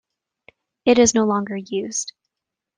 It 0.83 0.97
is 0.97 1.13
no 1.13 1.25
longer 1.25 1.55
used. 1.55 2.13